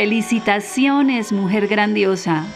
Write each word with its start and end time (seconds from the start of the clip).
Felicitaciones, 0.00 1.30
mujer 1.30 1.68
grandiosa. 1.68 2.46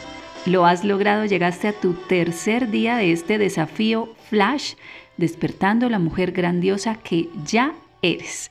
Lo 0.47 0.65
has 0.65 0.83
logrado, 0.83 1.27
llegaste 1.27 1.69
a 1.69 1.79
tu 1.79 1.93
tercer 1.93 2.71
día 2.71 2.97
de 2.97 3.13
este 3.13 3.37
desafío 3.37 4.15
Flash, 4.31 4.77
despertando 5.19 5.91
la 5.91 5.99
mujer 5.99 6.33
grandiosa 6.33 6.95
que 6.95 7.29
ya 7.45 7.75
eres. 8.01 8.51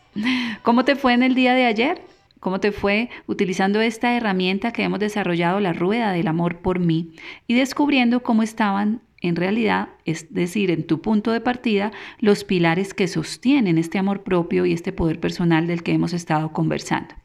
¿Cómo 0.61 0.85
te 0.85 0.95
fue 0.95 1.13
en 1.13 1.23
el 1.23 1.33
día 1.33 1.55
de 1.55 1.65
ayer? 1.65 2.01
¿Cómo 2.39 2.59
te 2.59 2.71
fue 2.71 3.09
utilizando 3.25 3.81
esta 3.81 4.15
herramienta 4.15 4.71
que 4.71 4.83
hemos 4.83 4.99
desarrollado, 4.99 5.59
la 5.59 5.73
rueda 5.73 6.11
del 6.11 6.27
amor 6.27 6.59
por 6.59 6.77
mí, 6.77 7.15
y 7.47 7.55
descubriendo 7.55 8.21
cómo 8.21 8.43
estaban 8.43 9.01
en 9.21 9.35
realidad, 9.35 9.87
es 10.05 10.31
decir, 10.35 10.69
en 10.69 10.85
tu 10.85 11.01
punto 11.01 11.31
de 11.31 11.41
partida, 11.41 11.91
los 12.19 12.43
pilares 12.43 12.93
que 12.93 13.07
sostienen 13.07 13.79
este 13.79 13.97
amor 13.97 14.21
propio 14.21 14.67
y 14.67 14.73
este 14.73 14.91
poder 14.91 15.19
personal 15.19 15.65
del 15.65 15.81
que 15.81 15.93
hemos 15.93 16.13
estado 16.13 16.51
conversando? 16.51 17.15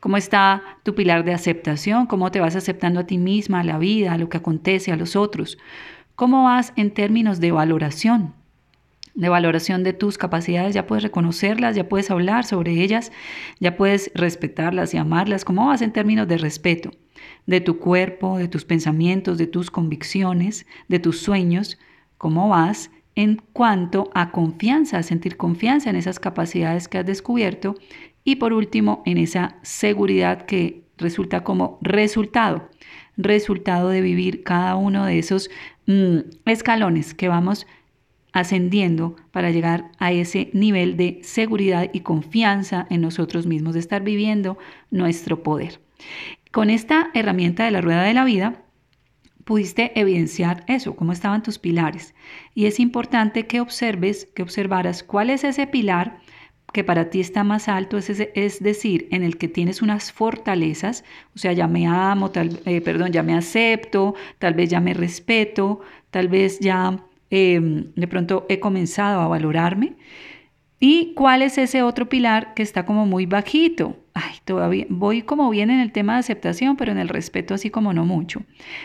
¿Cómo 0.00 0.16
está 0.16 0.62
tu 0.82 0.94
pilar 0.94 1.24
de 1.24 1.32
aceptación? 1.32 2.06
¿Cómo 2.06 2.30
te 2.30 2.40
vas 2.40 2.56
aceptando 2.56 3.00
a 3.00 3.06
ti 3.06 3.18
misma, 3.18 3.60
a 3.60 3.64
la 3.64 3.78
vida, 3.78 4.12
a 4.12 4.18
lo 4.18 4.28
que 4.28 4.36
acontece, 4.36 4.92
a 4.92 4.96
los 4.96 5.16
otros? 5.16 5.58
¿Cómo 6.14 6.44
vas 6.44 6.72
en 6.76 6.92
términos 6.92 7.40
de 7.40 7.52
valoración? 7.52 8.34
De 9.14 9.28
valoración 9.28 9.82
de 9.82 9.94
tus 9.94 10.18
capacidades, 10.18 10.74
ya 10.74 10.86
puedes 10.86 11.02
reconocerlas, 11.02 11.74
ya 11.74 11.88
puedes 11.88 12.10
hablar 12.10 12.44
sobre 12.44 12.82
ellas, 12.82 13.12
ya 13.60 13.76
puedes 13.76 14.10
respetarlas 14.14 14.92
y 14.92 14.98
amarlas. 14.98 15.44
¿Cómo 15.44 15.66
vas 15.66 15.80
en 15.80 15.92
términos 15.92 16.28
de 16.28 16.36
respeto? 16.36 16.90
De 17.46 17.60
tu 17.60 17.78
cuerpo, 17.78 18.36
de 18.36 18.48
tus 18.48 18.64
pensamientos, 18.64 19.38
de 19.38 19.46
tus 19.46 19.70
convicciones, 19.70 20.66
de 20.88 20.98
tus 20.98 21.20
sueños. 21.20 21.78
¿Cómo 22.18 22.50
vas 22.50 22.90
en 23.16 23.42
cuanto 23.54 24.10
a 24.14 24.30
confianza, 24.30 24.98
a 24.98 25.02
sentir 25.02 25.36
confianza 25.38 25.90
en 25.90 25.96
esas 25.96 26.20
capacidades 26.20 26.86
que 26.86 26.98
has 26.98 27.06
descubierto 27.06 27.74
y 28.26 28.36
por 28.36 28.52
último, 28.52 29.04
en 29.06 29.18
esa 29.18 29.54
seguridad 29.62 30.46
que 30.46 30.82
resulta 30.98 31.44
como 31.44 31.78
resultado, 31.80 32.68
resultado 33.16 33.88
de 33.88 34.00
vivir 34.00 34.42
cada 34.42 34.74
uno 34.74 35.06
de 35.06 35.20
esos 35.20 35.48
mm, 35.86 36.18
escalones 36.44 37.14
que 37.14 37.28
vamos 37.28 37.68
ascendiendo 38.32 39.14
para 39.30 39.52
llegar 39.52 39.92
a 39.98 40.10
ese 40.10 40.50
nivel 40.52 40.96
de 40.96 41.20
seguridad 41.22 41.88
y 41.92 42.00
confianza 42.00 42.88
en 42.90 43.00
nosotros 43.00 43.46
mismos, 43.46 43.74
de 43.74 43.80
estar 43.80 44.02
viviendo 44.02 44.58
nuestro 44.90 45.44
poder. 45.44 45.80
Con 46.50 46.68
esta 46.68 47.10
herramienta 47.14 47.64
de 47.64 47.70
la 47.70 47.80
rueda 47.80 48.02
de 48.02 48.14
la 48.14 48.24
vida, 48.24 48.64
pudiste 49.44 49.92
evidenciar 49.98 50.64
eso, 50.66 50.96
cómo 50.96 51.12
estaban 51.12 51.44
tus 51.44 51.60
pilares. 51.60 52.12
Y 52.56 52.66
es 52.66 52.80
importante 52.80 53.46
que 53.46 53.60
observes, 53.60 54.26
que 54.34 54.42
observaras 54.42 55.04
cuál 55.04 55.30
es 55.30 55.44
ese 55.44 55.68
pilar 55.68 56.18
que 56.76 56.84
para 56.84 57.08
ti 57.08 57.20
está 57.20 57.42
más 57.42 57.70
alto, 57.70 57.96
es, 57.96 58.10
es 58.10 58.62
decir, 58.62 59.08
en 59.10 59.22
el 59.22 59.38
que 59.38 59.48
tienes 59.48 59.80
unas 59.80 60.12
fortalezas, 60.12 61.04
o 61.34 61.38
sea, 61.38 61.54
ya 61.54 61.66
me 61.66 61.86
amo, 61.86 62.30
tal, 62.30 62.60
eh, 62.66 62.82
perdón, 62.82 63.12
ya 63.12 63.22
me 63.22 63.34
acepto, 63.34 64.14
tal 64.38 64.52
vez 64.52 64.68
ya 64.68 64.78
me 64.78 64.92
respeto, 64.92 65.80
tal 66.10 66.28
vez 66.28 66.60
ya 66.60 67.02
em, 67.30 67.94
de 67.94 68.06
pronto 68.06 68.44
he 68.50 68.60
comenzado 68.60 69.22
a 69.22 69.28
valorarme. 69.28 69.94
¿Y 70.78 71.14
cuál 71.14 71.40
es 71.40 71.56
ese 71.56 71.82
otro 71.82 72.10
pilar 72.10 72.52
que 72.52 72.62
está 72.62 72.84
como 72.84 73.06
muy 73.06 73.24
bajito? 73.24 73.96
Ay, 74.12 74.34
todavía 74.46 74.86
voy 74.88 75.22
como 75.22 75.50
bien 75.50 75.70
en 75.70 75.80
el 75.80 75.92
tema 75.92 76.14
de 76.14 76.20
aceptación, 76.20 76.76
pero 76.76 76.92
en 76.92 76.98
el 76.98 77.08
respeto 77.08 77.52
así 77.52 77.68
como 77.68 77.92
no 77.92 78.06
mucho. 78.06 78.42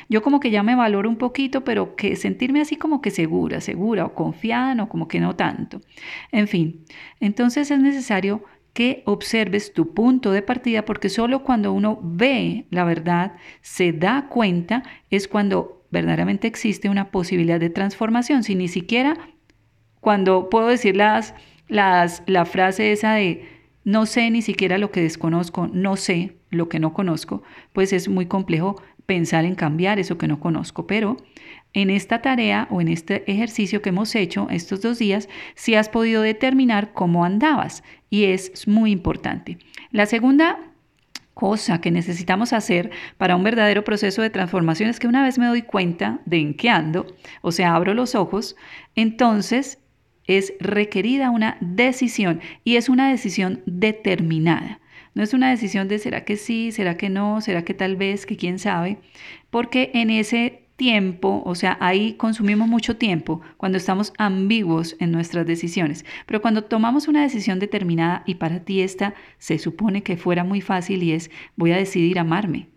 Yo 0.10 0.24
como 0.24 0.40
que 0.40 0.50
ya 0.50 0.64
me 0.64 0.76
valoro 0.76 1.08
un 1.08 1.18
poquito, 1.18 1.64
pero 1.64 1.96
que 1.96 2.16
sentirme 2.16 2.62
así 2.62 2.76
como 2.76 3.00
que 3.00 3.12
segura, 3.12 3.62
segura 3.62 4.06
o 4.06 4.14
confiada, 4.16 4.76
no 4.76 4.90
como 4.90 5.08
que 5.08 5.20
no 5.20 5.36
tanto. 5.36 5.80
En 6.32 6.48
fin, 6.48 6.84
entonces 7.20 7.70
es 7.70 7.80
necesario 7.80 8.44
que 8.74 9.04
observes 9.06 9.72
tu 9.74 9.94
punto 9.94 10.32
de 10.32 10.42
partida 10.42 10.84
porque 10.84 11.10
solo 11.10 11.44
cuando 11.44 11.72
uno 11.74 12.00
ve 12.02 12.66
la 12.72 12.84
verdad, 12.84 13.34
se 13.62 13.94
da 13.94 14.28
cuenta, 14.30 14.82
es 15.12 15.28
cuando 15.28 15.86
verdaderamente 15.92 16.48
existe 16.48 16.90
una 16.90 17.12
posibilidad 17.12 17.60
de 17.60 17.70
transformación. 17.70 18.44
Si 18.44 18.56
ni 18.56 18.68
siquiera 18.68 19.16
cuando 20.00 20.50
puedo 20.50 20.68
decir 20.68 20.96
las 20.96 21.36
la 21.70 22.46
frase 22.46 22.92
esa 22.92 23.14
de 23.14 23.51
no 23.84 24.06
sé 24.06 24.30
ni 24.30 24.42
siquiera 24.42 24.78
lo 24.78 24.92
que 24.92 25.02
desconozco, 25.02 25.68
no 25.68 25.96
sé 25.96 26.38
lo 26.50 26.70
que 26.70 26.80
no 26.80 26.94
conozco, 26.94 27.44
pues 27.74 27.94
es 27.94 28.08
muy 28.08 28.26
complejo 28.26 28.82
pensar 29.06 29.46
en 29.46 29.56
cambiar 29.56 30.00
eso 30.00 30.18
que 30.18 30.28
no 30.28 30.40
conozco. 30.40 30.88
Pero 30.88 31.18
en 31.74 31.90
esta 31.90 32.22
tarea 32.22 32.68
o 32.70 32.82
en 32.82 32.88
este 32.88 33.30
ejercicio 33.32 33.82
que 33.82 33.90
hemos 33.90 34.16
hecho 34.16 34.48
estos 34.50 34.82
dos 34.82 35.00
días, 35.00 35.30
sí 35.56 35.76
has 35.76 35.90
podido 35.90 36.22
determinar 36.22 36.94
cómo 36.94 37.26
andabas 37.26 37.84
y 38.10 38.26
es 38.26 38.68
muy 38.68 38.92
importante. 38.92 39.58
La 39.92 40.06
segunda 40.06 40.60
cosa 41.34 41.82
que 41.82 41.92
necesitamos 41.92 42.54
hacer 42.54 42.92
para 43.18 43.36
un 43.36 43.44
verdadero 43.44 43.84
proceso 43.84 44.22
de 44.22 44.30
transformación 44.30 44.90
es 44.90 45.00
que 45.00 45.08
una 45.08 45.24
vez 45.24 45.40
me 45.40 45.48
doy 45.48 45.62
cuenta 45.62 46.20
de 46.26 46.38
en 46.38 46.54
qué 46.54 46.70
ando, 46.70 47.08
o 47.42 47.52
sea, 47.52 47.74
abro 47.74 47.94
los 47.94 48.16
ojos, 48.16 48.56
entonces 48.96 49.80
es 50.28 50.54
requerida 50.60 51.30
una 51.30 51.58
decisión 51.62 52.42
y 52.64 52.76
es 52.76 52.90
una 52.90 53.10
decisión 53.10 53.62
determinada. 53.66 54.80
No 55.14 55.24
es 55.24 55.34
una 55.34 55.50
decisión 55.50 55.88
de 55.88 56.00
será 56.00 56.24
que 56.24 56.38
sí, 56.38 56.72
será 56.72 56.96
que 56.96 57.10
no, 57.10 57.42
será 57.42 57.66
que 57.66 57.74
tal 57.74 57.98
vez, 57.98 58.26
que 58.26 58.38
quién 58.38 58.60
sabe, 58.60 58.98
porque 59.50 59.92
en 59.94 60.10
ese 60.10 60.62
tiempo, 60.82 61.44
o 61.46 61.54
sea, 61.54 61.78
ahí 61.80 62.14
consumimos 62.14 62.68
mucho 62.68 62.98
tiempo 62.98 63.42
cuando 63.58 63.78
estamos 63.78 64.14
ambiguos 64.18 64.96
en 65.00 65.12
nuestras 65.12 65.46
decisiones. 65.46 66.06
Pero 66.26 66.42
cuando 66.42 66.64
tomamos 66.64 67.08
una 67.08 67.22
decisión 67.22 67.60
determinada 67.60 68.24
y 68.26 68.36
para 68.36 68.62
ti 68.62 68.82
esta 68.82 69.14
se 69.38 69.60
supone 69.60 70.02
que 70.02 70.18
fuera 70.18 70.44
muy 70.44 70.60
fácil 70.60 71.04
y 71.04 71.12
es 71.12 71.30
voy 71.56 71.72
a 71.72 71.78
decidir 71.78 72.18
amarme, 72.18 72.68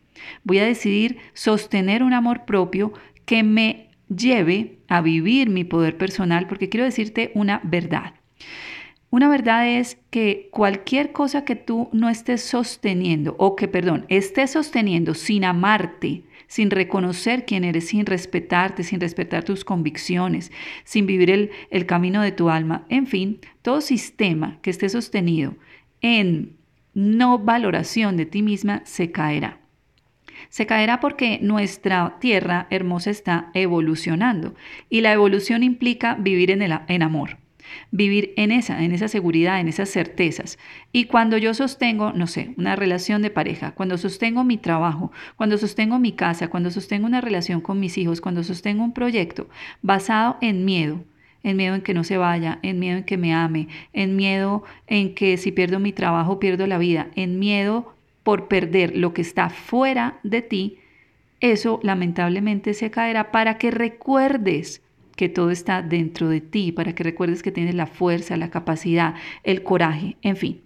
voy 0.42 0.58
a 0.58 0.66
decidir 0.66 1.16
sostener 1.32 2.02
un 2.02 2.12
amor 2.12 2.44
propio 2.44 2.92
que 3.24 3.42
me 3.42 3.83
lleve 4.08 4.78
a 4.88 5.00
vivir 5.00 5.50
mi 5.50 5.64
poder 5.64 5.96
personal, 5.96 6.46
porque 6.46 6.68
quiero 6.68 6.84
decirte 6.84 7.30
una 7.34 7.60
verdad. 7.64 8.14
Una 9.10 9.28
verdad 9.28 9.68
es 9.68 9.96
que 10.10 10.48
cualquier 10.50 11.12
cosa 11.12 11.44
que 11.44 11.54
tú 11.54 11.88
no 11.92 12.08
estés 12.08 12.42
sosteniendo, 12.42 13.36
o 13.38 13.54
que, 13.54 13.68
perdón, 13.68 14.06
estés 14.08 14.50
sosteniendo 14.50 15.14
sin 15.14 15.44
amarte, 15.44 16.24
sin 16.48 16.70
reconocer 16.70 17.46
quién 17.46 17.62
eres, 17.62 17.88
sin 17.88 18.06
respetarte, 18.06 18.82
sin 18.82 19.00
respetar 19.00 19.44
tus 19.44 19.64
convicciones, 19.64 20.50
sin 20.82 21.06
vivir 21.06 21.30
el, 21.30 21.50
el 21.70 21.86
camino 21.86 22.22
de 22.22 22.32
tu 22.32 22.50
alma, 22.50 22.86
en 22.88 23.06
fin, 23.06 23.38
todo 23.62 23.80
sistema 23.80 24.58
que 24.62 24.70
esté 24.70 24.88
sostenido 24.88 25.54
en 26.00 26.56
no 26.92 27.38
valoración 27.38 28.16
de 28.16 28.26
ti 28.26 28.42
misma 28.42 28.82
se 28.84 29.10
caerá. 29.12 29.63
Se 30.48 30.66
caerá 30.66 31.00
porque 31.00 31.38
nuestra 31.42 32.16
tierra 32.20 32.66
hermosa 32.70 33.10
está 33.10 33.50
evolucionando 33.54 34.54
y 34.90 35.00
la 35.00 35.12
evolución 35.12 35.62
implica 35.62 36.14
vivir 36.14 36.50
en, 36.50 36.62
el, 36.62 36.78
en 36.88 37.02
amor 37.02 37.38
vivir 37.90 38.32
en 38.36 38.52
esa, 38.52 38.82
en 38.82 38.92
esa 38.92 39.08
seguridad, 39.08 39.60
en 39.60 39.68
esas 39.68 39.90
certezas. 39.90 40.58
Y 40.92 41.04
cuando 41.04 41.38
yo 41.38 41.54
sostengo, 41.54 42.12
no 42.12 42.26
sé, 42.26 42.54
una 42.56 42.76
relación 42.76 43.22
de 43.22 43.30
pareja, 43.30 43.72
cuando 43.72 43.98
sostengo 43.98 44.44
mi 44.44 44.58
trabajo, 44.58 45.12
cuando 45.36 45.58
sostengo 45.58 45.98
mi 45.98 46.12
casa, 46.12 46.48
cuando 46.48 46.70
sostengo 46.70 47.06
una 47.06 47.20
relación 47.20 47.60
con 47.60 47.80
mis 47.80 47.98
hijos, 47.98 48.20
cuando 48.20 48.42
sostengo 48.42 48.84
un 48.84 48.92
proyecto 48.92 49.48
basado 49.82 50.36
en 50.40 50.64
miedo, 50.64 51.04
en 51.42 51.56
miedo 51.56 51.74
en 51.74 51.82
que 51.82 51.94
no 51.94 52.04
se 52.04 52.16
vaya, 52.16 52.58
en 52.62 52.78
miedo 52.78 52.98
en 52.98 53.04
que 53.04 53.18
me 53.18 53.34
ame, 53.34 53.68
en 53.92 54.16
miedo 54.16 54.64
en 54.86 55.14
que 55.14 55.36
si 55.36 55.52
pierdo 55.52 55.78
mi 55.78 55.92
trabajo 55.92 56.40
pierdo 56.40 56.66
la 56.66 56.78
vida, 56.78 57.08
en 57.16 57.38
miedo 57.38 57.94
por 58.24 58.48
perder 58.48 58.96
lo 58.96 59.14
que 59.14 59.22
está 59.22 59.48
fuera 59.48 60.18
de 60.24 60.42
ti, 60.42 60.78
eso 61.40 61.78
lamentablemente 61.82 62.74
se 62.74 62.90
caerá 62.90 63.30
para 63.30 63.58
que 63.58 63.70
recuerdes 63.70 64.82
que 65.14 65.28
todo 65.28 65.50
está 65.50 65.82
dentro 65.82 66.28
de 66.28 66.40
ti, 66.40 66.72
para 66.72 66.94
que 66.94 67.04
recuerdes 67.04 67.42
que 67.42 67.52
tienes 67.52 67.74
la 67.74 67.86
fuerza, 67.86 68.36
la 68.36 68.50
capacidad, 68.50 69.14
el 69.44 69.62
coraje, 69.62 70.16
en 70.22 70.36
fin. 70.36 70.62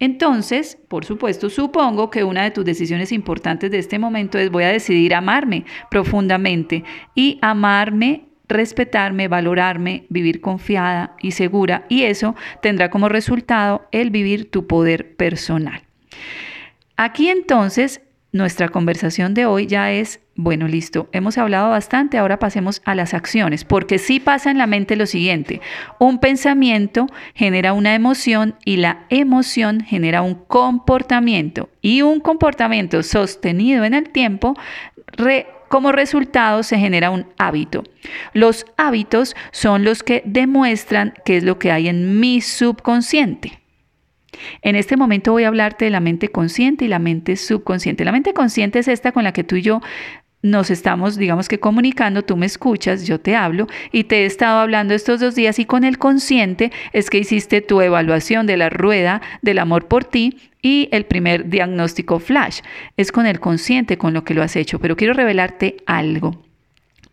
Entonces, 0.00 0.78
por 0.88 1.04
supuesto, 1.04 1.50
supongo 1.50 2.10
que 2.10 2.24
una 2.24 2.42
de 2.42 2.50
tus 2.50 2.64
decisiones 2.64 3.12
importantes 3.12 3.70
de 3.70 3.78
este 3.78 4.00
momento 4.00 4.38
es 4.38 4.50
voy 4.50 4.64
a 4.64 4.72
decidir 4.72 5.14
amarme 5.14 5.64
profundamente 5.90 6.82
y 7.14 7.38
amarme 7.42 8.24
respetarme, 8.48 9.28
valorarme, 9.28 10.04
vivir 10.08 10.40
confiada 10.40 11.16
y 11.20 11.30
segura 11.30 11.86
y 11.88 12.02
eso 12.02 12.34
tendrá 12.60 12.90
como 12.90 13.08
resultado 13.08 13.86
el 13.92 14.10
vivir 14.10 14.50
tu 14.50 14.66
poder 14.66 15.16
personal. 15.16 15.82
Aquí 16.96 17.28
entonces 17.28 18.00
nuestra 18.32 18.70
conversación 18.70 19.34
de 19.34 19.44
hoy 19.44 19.66
ya 19.66 19.92
es, 19.92 20.20
bueno, 20.34 20.66
listo, 20.66 21.08
hemos 21.12 21.36
hablado 21.36 21.68
bastante, 21.68 22.16
ahora 22.16 22.38
pasemos 22.38 22.80
a 22.86 22.94
las 22.94 23.12
acciones, 23.12 23.64
porque 23.64 23.98
sí 23.98 24.20
pasa 24.20 24.50
en 24.50 24.56
la 24.56 24.66
mente 24.66 24.96
lo 24.96 25.04
siguiente, 25.04 25.60
un 25.98 26.18
pensamiento 26.18 27.06
genera 27.34 27.74
una 27.74 27.94
emoción 27.94 28.56
y 28.64 28.78
la 28.78 29.04
emoción 29.10 29.82
genera 29.82 30.22
un 30.22 30.34
comportamiento 30.34 31.68
y 31.82 32.00
un 32.00 32.20
comportamiento 32.20 33.02
sostenido 33.02 33.84
en 33.84 33.92
el 33.92 34.08
tiempo 34.08 34.54
como 35.68 35.92
resultado 35.92 36.62
se 36.62 36.78
genera 36.78 37.10
un 37.10 37.26
hábito. 37.38 37.82
Los 38.34 38.66
hábitos 38.76 39.34
son 39.52 39.84
los 39.84 40.02
que 40.02 40.22
demuestran 40.26 41.14
qué 41.24 41.38
es 41.38 41.44
lo 41.44 41.58
que 41.58 41.72
hay 41.72 41.88
en 41.88 42.18
mi 42.20 42.40
subconsciente. 42.40 43.61
En 44.62 44.76
este 44.76 44.96
momento 44.96 45.32
voy 45.32 45.44
a 45.44 45.48
hablarte 45.48 45.84
de 45.84 45.90
la 45.90 46.00
mente 46.00 46.28
consciente 46.28 46.84
y 46.84 46.88
la 46.88 46.98
mente 46.98 47.36
subconsciente. 47.36 48.04
La 48.04 48.12
mente 48.12 48.34
consciente 48.34 48.78
es 48.78 48.88
esta 48.88 49.12
con 49.12 49.24
la 49.24 49.32
que 49.32 49.44
tú 49.44 49.56
y 49.56 49.62
yo 49.62 49.80
nos 50.42 50.70
estamos, 50.70 51.16
digamos 51.16 51.48
que 51.48 51.60
comunicando, 51.60 52.22
tú 52.22 52.36
me 52.36 52.46
escuchas, 52.46 53.06
yo 53.06 53.20
te 53.20 53.36
hablo 53.36 53.68
y 53.92 54.04
te 54.04 54.22
he 54.22 54.26
estado 54.26 54.58
hablando 54.58 54.92
estos 54.92 55.20
dos 55.20 55.36
días 55.36 55.58
y 55.60 55.64
con 55.64 55.84
el 55.84 55.98
consciente 55.98 56.72
es 56.92 57.10
que 57.10 57.18
hiciste 57.18 57.60
tu 57.60 57.80
evaluación 57.80 58.46
de 58.46 58.56
la 58.56 58.68
rueda 58.68 59.22
del 59.40 59.60
amor 59.60 59.86
por 59.86 60.04
ti 60.04 60.38
y 60.60 60.88
el 60.90 61.06
primer 61.06 61.48
diagnóstico 61.48 62.18
flash. 62.18 62.60
Es 62.96 63.12
con 63.12 63.26
el 63.26 63.38
consciente 63.38 63.98
con 63.98 64.14
lo 64.14 64.24
que 64.24 64.34
lo 64.34 64.42
has 64.42 64.56
hecho, 64.56 64.80
pero 64.80 64.96
quiero 64.96 65.14
revelarte 65.14 65.76
algo. 65.86 66.51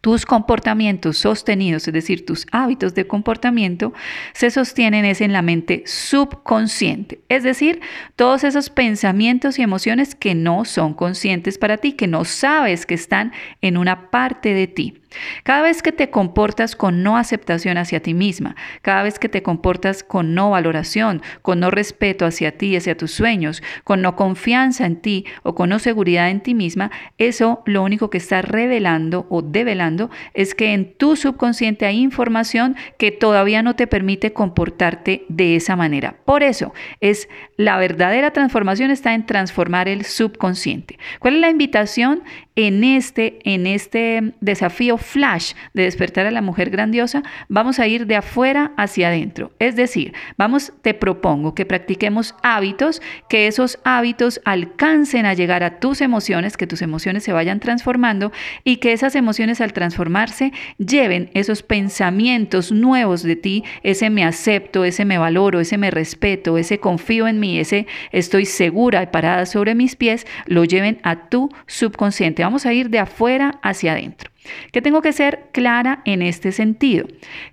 Tus 0.02 0.26
comportamientos 0.26 1.18
sostenidos, 1.18 1.88
es 1.88 1.94
decir, 1.94 2.26
tus 2.26 2.48
hábitos 2.52 2.96
de 2.96 3.06
comportamiento, 3.06 3.94
se 4.34 4.50
sostienen 4.50 5.04
es 5.04 5.20
en 5.20 5.34
la 5.34 5.42
mente 5.42 5.84
subconsciente, 5.86 7.20
es 7.28 7.44
decir, 7.44 7.82
todos 8.16 8.46
esos 8.46 8.70
pensamientos 8.70 9.60
y 9.60 9.62
emociones 9.62 10.16
que 10.16 10.36
no 10.36 10.64
son 10.64 10.94
conscientes 10.94 11.58
para 11.58 11.78
ti, 11.78 11.94
que 11.94 12.08
no 12.08 12.24
sabes 12.24 12.86
que 12.86 12.94
están 12.94 13.34
en 13.62 13.76
una 13.76 14.10
parte 14.10 14.54
de 14.54 14.68
ti. 14.68 14.99
Cada 15.44 15.64
vez 15.64 15.82
que 15.82 15.92
te 15.92 16.10
comportas 16.10 16.76
con 16.76 17.04
no 17.04 17.18
aceptación 17.18 17.78
hacia 17.78 18.02
ti 18.02 18.14
misma, 18.14 18.56
cada 18.82 19.04
vez 19.04 19.20
que 19.20 19.30
te 19.30 19.42
comportas 19.42 20.04
con 20.04 20.36
no 20.36 20.52
valoración, 20.52 21.22
con 21.42 21.60
no 21.60 21.72
respeto 21.72 22.26
hacia 22.26 22.58
ti, 22.58 22.76
hacia 22.76 22.98
tus 22.98 23.12
sueños, 23.12 23.64
con 23.84 24.02
no 24.02 24.16
confianza 24.16 24.86
en 24.86 24.98
ti 24.98 25.26
o 25.44 25.56
con 25.56 25.70
no 25.70 25.80
seguridad 25.80 26.30
en 26.30 26.42
ti 26.42 26.54
misma, 26.54 26.92
eso 27.18 27.64
lo 27.66 27.84
único 27.84 28.10
que 28.10 28.18
está 28.18 28.42
revelando 28.42 29.26
o 29.30 29.42
develando 29.42 30.10
es 30.34 30.56
que 30.56 30.74
en 30.74 30.94
tu 30.94 31.16
subconsciente 31.16 31.86
hay 31.86 32.00
información 32.00 32.76
que 32.98 33.12
todavía 33.12 33.64
no 33.64 33.76
te 33.76 33.88
permite 33.88 34.34
comportarte 34.34 35.26
de 35.30 35.56
esa 35.56 35.76
manera. 35.76 36.16
Por 36.26 36.44
eso 36.44 36.74
es 37.00 37.30
la 37.58 37.78
verdadera 37.78 38.32
transformación 38.32 38.92
está 38.92 39.14
en 39.14 39.26
transformar 39.26 39.88
el 39.88 40.06
subconsciente. 40.06 40.98
¿Cuál 41.20 41.36
es 41.36 41.42
la 41.42 41.50
invitación? 41.50 42.24
En 42.62 42.84
este, 42.84 43.40
en 43.46 43.66
este 43.66 44.34
desafío 44.42 44.98
flash 44.98 45.54
de 45.74 45.84
despertar 45.84 46.26
a 46.26 46.32
la 46.32 46.42
mujer 46.42 46.70
grandiosa, 46.70 47.24
vamos 47.48 47.80
a 47.80 47.88
ir 47.88 48.06
de 48.06 48.18
afuera 48.18 48.74
hacia 48.76 49.08
adentro. 49.08 49.54
Es 49.60 49.78
decir, 49.78 50.14
vamos, 50.38 50.74
te 50.82 50.94
propongo 50.94 51.56
que 51.56 51.66
practiquemos 51.66 52.36
hábitos, 52.44 53.02
que 53.30 53.48
esos 53.48 53.80
hábitos 53.86 54.42
alcancen 54.44 55.26
a 55.26 55.36
llegar 55.36 55.64
a 55.64 55.80
tus 55.80 56.02
emociones, 56.02 56.58
que 56.58 56.68
tus 56.68 56.82
emociones 56.82 57.24
se 57.24 57.32
vayan 57.32 57.62
transformando 57.62 58.34
y 58.66 58.78
que 58.78 58.92
esas 58.92 59.16
emociones 59.16 59.62
al 59.62 59.72
transformarse 59.72 60.52
lleven 60.78 61.30
esos 61.34 61.64
pensamientos 61.64 62.74
nuevos 62.74 63.24
de 63.24 63.38
ti, 63.38 63.64
ese 63.84 64.10
me 64.10 64.26
acepto, 64.26 64.84
ese 64.84 65.06
me 65.06 65.18
valoro, 65.18 65.62
ese 65.62 65.78
me 65.78 65.92
respeto, 65.92 66.58
ese 66.58 66.82
confío 66.82 67.26
en 67.30 67.40
mí, 67.40 67.58
ese 67.58 67.88
estoy 68.12 68.46
segura 68.46 69.02
y 69.02 69.08
parada 69.08 69.46
sobre 69.46 69.76
mis 69.76 69.96
pies, 69.96 70.28
lo 70.46 70.66
lleven 70.66 71.00
a 71.04 71.30
tu 71.30 71.50
subconsciente 71.66 72.49
vamos 72.50 72.66
a 72.66 72.74
ir 72.74 72.90
de 72.90 72.98
afuera 72.98 73.60
hacia 73.62 73.92
adentro. 73.92 74.32
Que 74.72 74.82
tengo 74.82 75.04
que 75.04 75.14
ser 75.14 75.50
clara 75.52 76.02
en 76.06 76.24
este 76.24 76.52
sentido, 76.52 77.06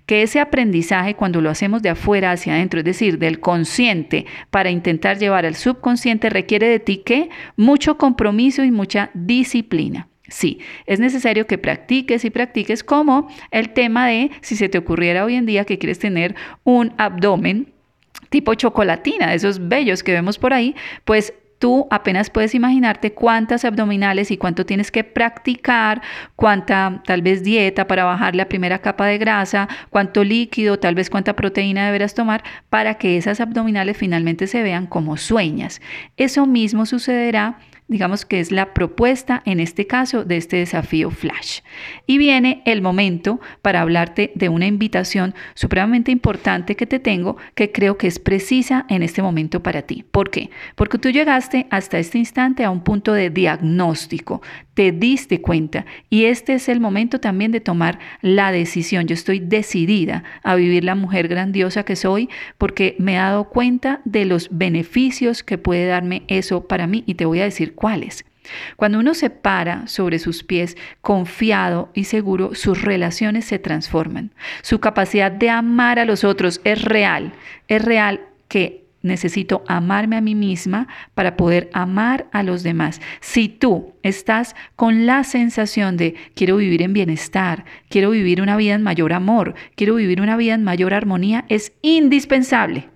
que 0.07 0.23
ese 0.23 0.39
aprendizaje 0.39 1.13
cuando 1.13 1.39
lo 1.39 1.51
hacemos 1.51 1.83
de 1.83 1.89
afuera 1.89 2.31
hacia 2.31 2.53
adentro, 2.55 2.79
es 2.79 2.85
decir, 2.85 3.19
del 3.19 3.39
consciente 3.39 4.25
para 4.49 4.71
intentar 4.71 5.19
llevar 5.19 5.45
al 5.45 5.53
subconsciente, 5.53 6.31
requiere 6.31 6.67
de 6.67 6.79
ti 6.79 7.03
que 7.05 7.29
mucho 7.55 7.99
compromiso 7.99 8.63
y 8.63 8.71
mucha 8.71 9.11
disciplina. 9.13 10.07
Sí, 10.29 10.59
es 10.87 10.99
necesario 10.99 11.45
que 11.45 11.59
practiques 11.59 12.25
y 12.25 12.31
practiques 12.31 12.83
como 12.83 13.29
el 13.51 13.73
tema 13.73 14.07
de 14.07 14.31
si 14.41 14.55
se 14.55 14.67
te 14.67 14.79
ocurriera 14.79 15.25
hoy 15.25 15.35
en 15.35 15.45
día 15.45 15.63
que 15.63 15.77
quieres 15.77 15.99
tener 15.99 16.35
un 16.63 16.91
abdomen 16.97 17.71
tipo 18.29 18.55
chocolatina, 18.55 19.35
esos 19.35 19.67
bellos 19.67 20.01
que 20.01 20.11
vemos 20.11 20.39
por 20.39 20.53
ahí, 20.53 20.75
pues 21.05 21.33
tú 21.59 21.87
apenas 21.89 22.29
puedes 22.29 22.55
imaginarte 22.55 23.13
cuántas 23.13 23.65
abdominales 23.65 24.31
y 24.31 24.37
cuánto 24.37 24.65
tienes 24.65 24.91
que 24.91 25.03
practicar, 25.03 26.01
cuánta 26.35 27.01
tal 27.05 27.21
vez 27.21 27.43
dieta 27.43 27.87
para 27.87 28.05
bajar 28.05 28.35
la 28.35 28.47
primera 28.49 28.79
capa 28.79 29.05
de 29.05 29.17
grasa, 29.17 29.67
cuánto 29.89 30.23
líquido, 30.23 30.79
tal 30.79 30.95
vez 30.95 31.09
cuánta 31.09 31.35
proteína 31.35 31.85
deberás 31.85 32.13
tomar 32.13 32.43
para 32.69 32.95
que 32.95 33.17
esas 33.17 33.39
abdominales 33.39 33.97
finalmente 33.97 34.47
se 34.47 34.63
vean 34.63 34.87
como 34.87 35.17
sueñas. 35.17 35.81
Eso 36.17 36.45
mismo 36.45 36.85
sucederá 36.85 37.59
digamos 37.87 38.25
que 38.25 38.39
es 38.39 38.51
la 38.51 38.73
propuesta 38.73 39.41
en 39.45 39.59
este 39.59 39.87
caso 39.87 40.25
de 40.25 40.37
este 40.37 40.57
desafío 40.57 41.09
Flash. 41.09 41.59
Y 42.05 42.17
viene 42.17 42.61
el 42.65 42.81
momento 42.81 43.39
para 43.61 43.81
hablarte 43.81 44.31
de 44.35 44.49
una 44.49 44.67
invitación 44.67 45.33
supremamente 45.53 46.11
importante 46.11 46.75
que 46.75 46.85
te 46.85 46.99
tengo 46.99 47.37
que 47.55 47.71
creo 47.71 47.97
que 47.97 48.07
es 48.07 48.19
precisa 48.19 48.85
en 48.89 49.03
este 49.03 49.21
momento 49.21 49.63
para 49.63 49.83
ti. 49.83 50.03
¿Por 50.11 50.29
qué? 50.29 50.49
Porque 50.75 50.97
tú 50.97 51.09
llegaste 51.09 51.67
hasta 51.69 51.99
este 51.99 52.17
instante 52.17 52.63
a 52.63 52.71
un 52.71 52.83
punto 52.83 53.13
de 53.13 53.29
diagnóstico, 53.29 54.41
te 54.73 54.91
diste 54.91 55.41
cuenta 55.41 55.85
y 56.09 56.25
este 56.25 56.53
es 56.53 56.69
el 56.69 56.79
momento 56.79 57.19
también 57.19 57.51
de 57.51 57.61
tomar 57.61 57.99
la 58.21 58.51
decisión. 58.51 59.07
Yo 59.07 59.13
estoy 59.13 59.39
decidida 59.39 60.23
a 60.43 60.55
vivir 60.55 60.83
la 60.83 60.95
mujer 60.95 61.27
grandiosa 61.27 61.83
que 61.83 61.95
soy 61.95 62.29
porque 62.57 62.95
me 62.99 63.13
he 63.13 63.17
dado 63.17 63.45
cuenta 63.45 64.01
de 64.05 64.25
los 64.25 64.49
beneficios 64.51 65.41
que 65.41 65.57
puede 65.57 65.87
darme 65.87 66.23
eso 66.27 66.67
para 66.67 66.85
mí 66.85 67.03
y 67.07 67.15
te 67.15 67.25
voy 67.25 67.39
a 67.39 67.45
decir 67.45 67.73
cuáles. 67.77 68.25
Cuando 68.75 68.99
uno 68.99 69.13
se 69.13 69.29
para 69.29 69.87
sobre 69.87 70.19
sus 70.19 70.43
pies 70.43 70.75
confiado 71.01 71.89
y 71.93 72.05
seguro, 72.05 72.55
sus 72.55 72.81
relaciones 72.81 73.45
se 73.45 73.59
transforman. 73.59 74.31
Su 74.63 74.79
capacidad 74.79 75.31
de 75.31 75.49
amar 75.49 75.99
a 75.99 76.05
los 76.05 76.23
otros 76.23 76.59
es 76.63 76.81
real. 76.81 77.33
Es 77.67 77.83
real 77.83 78.21
que 78.47 78.85
necesito 79.03 79.63
amarme 79.67 80.17
a 80.17 80.21
mí 80.21 80.33
misma 80.33 80.87
para 81.13 81.37
poder 81.37 81.69
amar 81.71 82.27
a 82.31 82.41
los 82.41 82.63
demás. 82.63 82.99
Si 83.21 83.47
tú 83.47 83.93
estás 84.01 84.55
con 84.75 85.05
la 85.05 85.23
sensación 85.23 85.97
de 85.97 86.15
quiero 86.33 86.57
vivir 86.57 86.81
en 86.81 86.93
bienestar, 86.93 87.63
quiero 87.89 88.09
vivir 88.09 88.41
una 88.41 88.57
vida 88.57 88.73
en 88.73 88.81
mayor 88.81 89.13
amor, 89.13 89.53
quiero 89.75 89.95
vivir 89.95 90.19
una 90.19 90.35
vida 90.35 90.55
en 90.55 90.63
mayor 90.63 90.93
armonía, 90.93 91.45
es 91.47 91.73
indispensable 91.81 92.89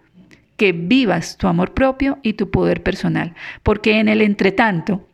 que 0.62 0.74
vivas 0.74 1.38
tu 1.38 1.48
amor 1.48 1.74
propio 1.74 2.20
y 2.22 2.34
tu 2.34 2.52
poder 2.52 2.84
personal, 2.84 3.34
porque 3.64 3.98
en 3.98 4.08
el 4.08 4.22
entretanto 4.22 5.08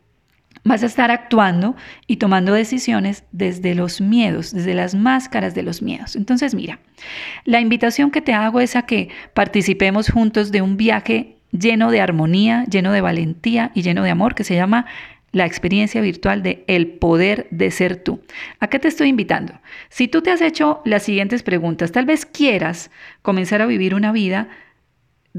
vas 0.65 0.83
a 0.83 0.87
estar 0.87 1.09
actuando 1.09 1.77
y 2.05 2.17
tomando 2.17 2.51
decisiones 2.51 3.23
desde 3.31 3.73
los 3.73 4.01
miedos, 4.01 4.53
desde 4.53 4.73
las 4.73 4.93
máscaras 4.93 5.55
de 5.55 5.63
los 5.63 5.81
miedos. 5.81 6.17
Entonces, 6.17 6.53
mira, 6.53 6.81
la 7.45 7.61
invitación 7.61 8.11
que 8.11 8.19
te 8.19 8.33
hago 8.33 8.59
es 8.59 8.75
a 8.75 8.81
que 8.81 9.07
participemos 9.33 10.09
juntos 10.09 10.51
de 10.51 10.61
un 10.61 10.75
viaje 10.75 11.37
lleno 11.53 11.91
de 11.91 12.01
armonía, 12.01 12.65
lleno 12.65 12.91
de 12.91 12.99
valentía 12.99 13.71
y 13.73 13.83
lleno 13.83 14.03
de 14.03 14.09
amor 14.09 14.35
que 14.35 14.43
se 14.43 14.55
llama 14.55 14.85
la 15.31 15.45
experiencia 15.45 16.01
virtual 16.01 16.43
de 16.43 16.65
el 16.67 16.87
poder 16.87 17.47
de 17.51 17.71
ser 17.71 17.95
tú. 17.95 18.19
¿A 18.59 18.67
qué 18.67 18.79
te 18.79 18.89
estoy 18.89 19.07
invitando? 19.07 19.61
Si 19.87 20.09
tú 20.09 20.21
te 20.21 20.31
has 20.31 20.41
hecho 20.41 20.81
las 20.83 21.03
siguientes 21.03 21.41
preguntas, 21.41 21.93
tal 21.93 22.05
vez 22.05 22.25
quieras 22.25 22.91
comenzar 23.21 23.61
a 23.61 23.65
vivir 23.65 23.95
una 23.95 24.11
vida 24.11 24.49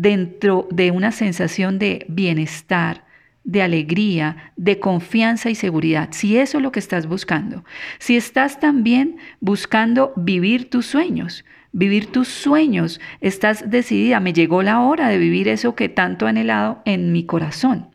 dentro 0.01 0.69
de 0.71 0.91
una 0.91 1.13
sensación 1.13 1.79
de 1.79 2.07
bienestar, 2.09 3.05
de 3.45 3.63
alegría, 3.63 4.53
de 4.57 4.79
confianza 4.79 5.51
y 5.51 5.55
seguridad, 5.55 6.11
si 6.13 6.37
eso 6.37 6.59
es 6.59 6.63
lo 6.63 6.71
que 6.71 6.81
estás 6.81 7.07
buscando, 7.07 7.65
si 7.99 8.17
estás 8.17 8.61
también 8.61 9.17
buscando 9.41 10.13
vivir 10.17 10.71
tus 10.71 10.87
sueños, 10.87 11.45
vivir 11.73 12.07
tus 12.07 12.29
sueños, 12.29 13.01
estás 13.21 13.71
decidida, 13.71 14.21
me 14.21 14.33
llegó 14.33 14.63
la 14.63 14.81
hora 14.81 15.09
de 15.09 15.19
vivir 15.19 15.49
eso 15.49 15.75
que 15.75 15.89
tanto 15.89 16.27
he 16.27 16.31
anhelado 16.31 16.83
en 16.85 17.13
mi 17.13 17.25
corazón. 17.25 17.89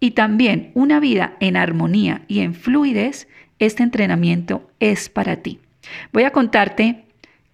Y 0.00 0.12
también 0.12 0.70
una 0.74 1.00
vida 1.00 1.36
en 1.40 1.56
armonía 1.56 2.22
y 2.26 2.40
en 2.40 2.54
fluidez, 2.54 3.28
este 3.58 3.82
entrenamiento 3.82 4.70
es 4.80 5.08
para 5.08 5.36
ti. 5.36 5.60
Voy 6.12 6.24
a 6.24 6.32
contarte 6.32 7.04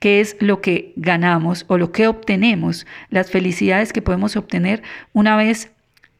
qué 0.01 0.21
es 0.21 0.37
lo 0.41 0.61
que 0.61 0.93
ganamos 0.97 1.65
o 1.69 1.79
lo 1.79 1.93
que 1.93 2.09
obtenemos, 2.09 2.87
las 3.11 3.31
felicidades 3.31 3.93
que 3.93 4.03
podemos 4.03 4.37
obtener 4.37 4.83
una 5.13 5.37
vez 5.37 5.71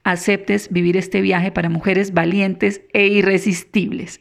aceptes 0.05 0.69
vivir 0.71 0.97
este 0.97 1.21
viaje 1.21 1.51
para 1.51 1.69
mujeres 1.69 2.15
valientes 2.15 2.83
e 2.93 3.07
irresistibles. 3.07 4.21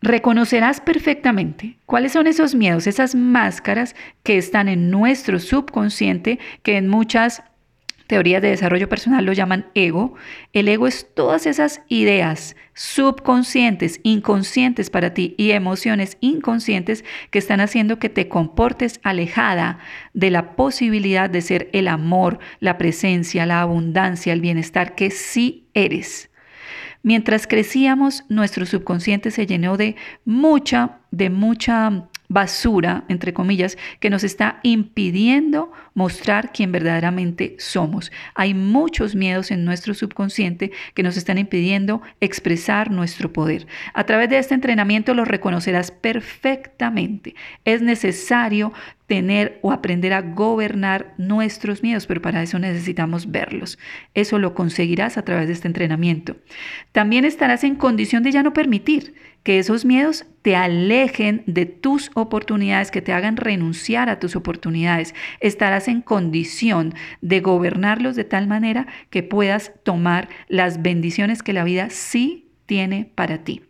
Reconocerás 0.00 0.80
perfectamente 0.80 1.76
cuáles 1.86 2.12
son 2.12 2.26
esos 2.26 2.56
miedos, 2.56 2.88
esas 2.88 3.14
máscaras 3.14 3.94
que 4.24 4.36
están 4.36 4.68
en 4.68 4.90
nuestro 4.90 5.38
subconsciente, 5.38 6.40
que 6.64 6.76
en 6.76 6.88
muchas 6.88 7.44
teorías 8.12 8.42
de 8.42 8.50
desarrollo 8.50 8.90
personal 8.90 9.24
lo 9.24 9.32
llaman 9.32 9.68
ego. 9.74 10.12
El 10.52 10.68
ego 10.68 10.86
es 10.86 11.06
todas 11.14 11.46
esas 11.46 11.80
ideas 11.88 12.56
subconscientes, 12.74 14.00
inconscientes 14.02 14.90
para 14.90 15.14
ti 15.14 15.34
y 15.38 15.52
emociones 15.52 16.18
inconscientes 16.20 17.06
que 17.30 17.38
están 17.38 17.62
haciendo 17.62 17.98
que 17.98 18.10
te 18.10 18.28
comportes 18.28 19.00
alejada 19.02 19.78
de 20.12 20.30
la 20.30 20.56
posibilidad 20.56 21.30
de 21.30 21.40
ser 21.40 21.70
el 21.72 21.88
amor, 21.88 22.38
la 22.60 22.76
presencia, 22.76 23.46
la 23.46 23.62
abundancia, 23.62 24.34
el 24.34 24.42
bienestar 24.42 24.94
que 24.94 25.10
sí 25.10 25.70
eres. 25.72 26.28
Mientras 27.02 27.46
crecíamos, 27.46 28.24
nuestro 28.28 28.66
subconsciente 28.66 29.30
se 29.30 29.46
llenó 29.46 29.78
de 29.78 29.96
mucha, 30.26 30.98
de 31.10 31.30
mucha 31.30 32.10
basura, 32.32 33.04
entre 33.08 33.32
comillas, 33.32 33.76
que 34.00 34.10
nos 34.10 34.24
está 34.24 34.60
impidiendo 34.62 35.70
mostrar 35.94 36.52
quién 36.52 36.72
verdaderamente 36.72 37.56
somos. 37.58 38.12
Hay 38.34 38.54
muchos 38.54 39.14
miedos 39.14 39.50
en 39.50 39.64
nuestro 39.64 39.94
subconsciente 39.94 40.72
que 40.94 41.02
nos 41.02 41.16
están 41.16 41.38
impidiendo 41.38 42.02
expresar 42.20 42.90
nuestro 42.90 43.32
poder. 43.32 43.66
A 43.94 44.04
través 44.04 44.28
de 44.30 44.38
este 44.38 44.54
entrenamiento 44.54 45.14
lo 45.14 45.24
reconocerás 45.24 45.90
perfectamente. 45.90 47.34
Es 47.64 47.82
necesario 47.82 48.72
tener 49.06 49.58
o 49.60 49.72
aprender 49.72 50.14
a 50.14 50.22
gobernar 50.22 51.12
nuestros 51.18 51.82
miedos, 51.82 52.06
pero 52.06 52.22
para 52.22 52.42
eso 52.42 52.58
necesitamos 52.58 53.30
verlos. 53.30 53.78
Eso 54.14 54.38
lo 54.38 54.54
conseguirás 54.54 55.18
a 55.18 55.22
través 55.22 55.48
de 55.48 55.52
este 55.52 55.68
entrenamiento. 55.68 56.36
También 56.92 57.26
estarás 57.26 57.62
en 57.64 57.74
condición 57.74 58.22
de 58.22 58.32
ya 58.32 58.42
no 58.42 58.54
permitir 58.54 59.14
que 59.42 59.58
esos 59.58 59.84
miedos 59.84 60.24
te 60.42 60.56
alejen 60.56 61.42
de 61.46 61.66
tus 61.66 62.10
oportunidades, 62.14 62.90
que 62.90 63.02
te 63.02 63.12
hagan 63.12 63.36
renunciar 63.36 64.08
a 64.08 64.18
tus 64.18 64.36
oportunidades. 64.36 65.14
Estarás 65.40 65.81
en 65.88 66.02
condición 66.02 66.94
de 67.20 67.40
gobernarlos 67.40 68.16
de 68.16 68.24
tal 68.24 68.46
manera 68.46 68.86
que 69.10 69.22
puedas 69.22 69.72
tomar 69.82 70.28
las 70.48 70.82
bendiciones 70.82 71.42
que 71.42 71.52
la 71.52 71.64
vida 71.64 71.90
sí 71.90 72.48
tiene 72.66 73.10
para 73.14 73.38
ti. 73.38 73.62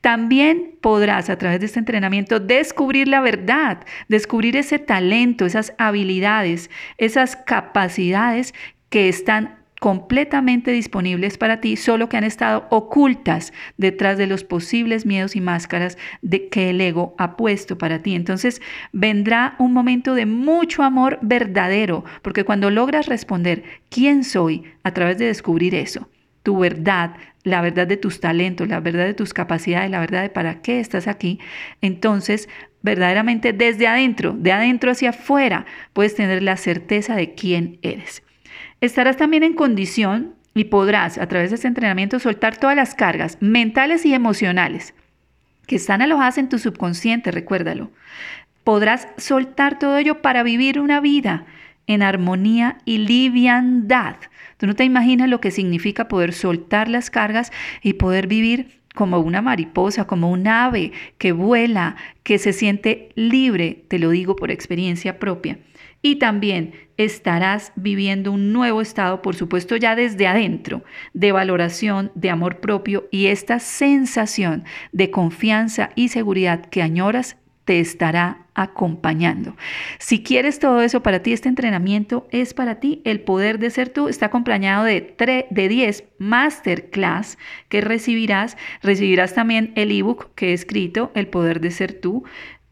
También 0.00 0.76
podrás 0.80 1.30
a 1.30 1.36
través 1.36 1.60
de 1.60 1.66
este 1.66 1.78
entrenamiento 1.78 2.40
descubrir 2.40 3.08
la 3.08 3.20
verdad, 3.20 3.84
descubrir 4.08 4.56
ese 4.56 4.78
talento, 4.78 5.46
esas 5.46 5.74
habilidades, 5.78 6.70
esas 6.96 7.36
capacidades 7.36 8.54
que 8.88 9.08
están 9.08 9.58
completamente 9.78 10.70
disponibles 10.72 11.38
para 11.38 11.60
ti, 11.60 11.76
solo 11.76 12.08
que 12.08 12.16
han 12.16 12.24
estado 12.24 12.66
ocultas 12.70 13.52
detrás 13.76 14.18
de 14.18 14.26
los 14.26 14.44
posibles 14.44 15.06
miedos 15.06 15.36
y 15.36 15.40
máscaras 15.40 15.98
de 16.22 16.48
que 16.48 16.70
el 16.70 16.80
ego 16.80 17.14
ha 17.18 17.36
puesto 17.36 17.78
para 17.78 18.00
ti. 18.00 18.14
Entonces 18.14 18.60
vendrá 18.92 19.54
un 19.58 19.72
momento 19.72 20.14
de 20.14 20.26
mucho 20.26 20.82
amor 20.82 21.18
verdadero, 21.22 22.04
porque 22.22 22.44
cuando 22.44 22.70
logras 22.70 23.06
responder 23.06 23.64
quién 23.88 24.24
soy 24.24 24.64
a 24.82 24.92
través 24.92 25.18
de 25.18 25.26
descubrir 25.26 25.74
eso, 25.74 26.08
tu 26.42 26.58
verdad, 26.58 27.14
la 27.44 27.60
verdad 27.60 27.86
de 27.86 27.96
tus 27.96 28.20
talentos, 28.20 28.68
la 28.68 28.80
verdad 28.80 29.04
de 29.04 29.14
tus 29.14 29.34
capacidades, 29.34 29.90
la 29.90 30.00
verdad 30.00 30.22
de 30.22 30.30
para 30.30 30.60
qué 30.62 30.80
estás 30.80 31.06
aquí, 31.06 31.38
entonces 31.82 32.48
verdaderamente 32.82 33.52
desde 33.52 33.86
adentro, 33.86 34.32
de 34.32 34.52
adentro 34.52 34.90
hacia 34.90 35.10
afuera, 35.10 35.66
puedes 35.92 36.14
tener 36.14 36.42
la 36.42 36.56
certeza 36.56 37.16
de 37.16 37.34
quién 37.34 37.78
eres. 37.82 38.22
Estarás 38.80 39.16
también 39.16 39.42
en 39.42 39.54
condición 39.54 40.34
y 40.54 40.64
podrás 40.64 41.18
a 41.18 41.26
través 41.26 41.50
de 41.50 41.56
este 41.56 41.68
entrenamiento 41.68 42.18
soltar 42.18 42.56
todas 42.56 42.76
las 42.76 42.94
cargas 42.94 43.38
mentales 43.40 44.06
y 44.06 44.14
emocionales 44.14 44.94
que 45.66 45.76
están 45.76 46.00
alojadas 46.00 46.38
en 46.38 46.48
tu 46.48 46.58
subconsciente, 46.58 47.30
recuérdalo. 47.30 47.90
Podrás 48.64 49.08
soltar 49.18 49.78
todo 49.78 49.98
ello 49.98 50.22
para 50.22 50.42
vivir 50.42 50.80
una 50.80 51.00
vida 51.00 51.44
en 51.86 52.02
armonía 52.02 52.78
y 52.84 52.98
liviandad. 52.98 54.16
Tú 54.56 54.66
no 54.66 54.74
te 54.74 54.84
imaginas 54.84 55.28
lo 55.28 55.40
que 55.40 55.50
significa 55.50 56.08
poder 56.08 56.32
soltar 56.32 56.88
las 56.88 57.10
cargas 57.10 57.52
y 57.82 57.94
poder 57.94 58.26
vivir 58.28 58.78
como 58.94 59.20
una 59.20 59.42
mariposa, 59.42 60.06
como 60.06 60.30
un 60.30 60.48
ave 60.48 60.92
que 61.18 61.32
vuela, 61.32 61.96
que 62.22 62.38
se 62.38 62.52
siente 62.52 63.10
libre, 63.14 63.84
te 63.88 63.98
lo 63.98 64.10
digo 64.10 64.36
por 64.36 64.50
experiencia 64.50 65.18
propia. 65.18 65.58
Y 66.00 66.16
también 66.16 66.74
estarás 66.96 67.72
viviendo 67.76 68.32
un 68.32 68.52
nuevo 68.52 68.80
estado, 68.80 69.22
por 69.22 69.34
supuesto 69.34 69.76
ya 69.76 69.96
desde 69.96 70.26
adentro, 70.26 70.84
de 71.12 71.32
valoración, 71.32 72.12
de 72.14 72.30
amor 72.30 72.60
propio 72.60 73.08
y 73.10 73.26
esta 73.26 73.58
sensación 73.58 74.64
de 74.92 75.10
confianza 75.10 75.90
y 75.94 76.08
seguridad 76.08 76.66
que 76.66 76.82
añoras 76.82 77.36
te 77.68 77.80
estará 77.80 78.46
acompañando. 78.54 79.54
Si 79.98 80.22
quieres 80.22 80.58
todo 80.58 80.80
eso 80.80 81.02
para 81.02 81.22
ti, 81.22 81.34
este 81.34 81.50
entrenamiento 81.50 82.26
es 82.30 82.54
para 82.54 82.80
ti. 82.80 83.02
El 83.04 83.20
poder 83.20 83.58
de 83.58 83.68
ser 83.68 83.90
tú 83.90 84.08
está 84.08 84.26
acompañado 84.26 84.84
de, 84.84 85.14
de 85.50 85.68
10 85.68 86.04
masterclass 86.18 87.36
que 87.68 87.82
recibirás. 87.82 88.56
Recibirás 88.82 89.34
también 89.34 89.74
el 89.76 89.92
ebook 89.92 90.34
que 90.34 90.48
he 90.48 90.52
escrito, 90.54 91.12
El 91.14 91.26
poder 91.28 91.60
de 91.60 91.70
ser 91.70 91.92
tú. 91.92 92.24